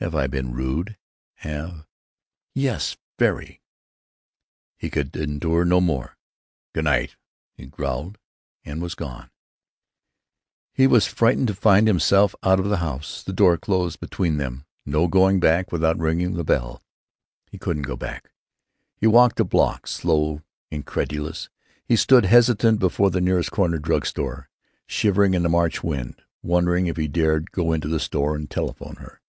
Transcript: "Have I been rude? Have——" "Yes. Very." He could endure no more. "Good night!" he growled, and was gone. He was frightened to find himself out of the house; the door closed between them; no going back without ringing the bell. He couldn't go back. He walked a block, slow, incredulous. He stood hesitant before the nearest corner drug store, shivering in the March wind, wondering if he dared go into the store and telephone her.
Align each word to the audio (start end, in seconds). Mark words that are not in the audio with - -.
"Have 0.00 0.14
I 0.14 0.28
been 0.28 0.52
rude? 0.52 0.96
Have——" 1.38 1.84
"Yes. 2.54 2.96
Very." 3.18 3.60
He 4.76 4.90
could 4.90 5.16
endure 5.16 5.64
no 5.64 5.80
more. 5.80 6.16
"Good 6.72 6.84
night!" 6.84 7.16
he 7.56 7.66
growled, 7.66 8.16
and 8.64 8.80
was 8.80 8.94
gone. 8.94 9.32
He 10.72 10.86
was 10.86 11.06
frightened 11.06 11.48
to 11.48 11.54
find 11.56 11.88
himself 11.88 12.36
out 12.44 12.60
of 12.60 12.66
the 12.66 12.76
house; 12.76 13.24
the 13.24 13.32
door 13.32 13.56
closed 13.58 13.98
between 13.98 14.36
them; 14.36 14.66
no 14.86 15.08
going 15.08 15.40
back 15.40 15.72
without 15.72 15.98
ringing 15.98 16.34
the 16.34 16.44
bell. 16.44 16.80
He 17.50 17.58
couldn't 17.58 17.82
go 17.82 17.96
back. 17.96 18.30
He 18.94 19.08
walked 19.08 19.40
a 19.40 19.44
block, 19.44 19.88
slow, 19.88 20.42
incredulous. 20.70 21.48
He 21.84 21.96
stood 21.96 22.24
hesitant 22.24 22.78
before 22.78 23.10
the 23.10 23.20
nearest 23.20 23.50
corner 23.50 23.80
drug 23.80 24.06
store, 24.06 24.48
shivering 24.86 25.34
in 25.34 25.42
the 25.42 25.48
March 25.48 25.82
wind, 25.82 26.22
wondering 26.40 26.86
if 26.86 26.96
he 26.98 27.08
dared 27.08 27.50
go 27.50 27.72
into 27.72 27.88
the 27.88 27.98
store 27.98 28.36
and 28.36 28.48
telephone 28.48 28.94
her. 29.00 29.20